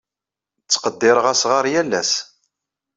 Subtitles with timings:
[0.63, 2.13] Tqeddireɣ asɣar yal ass.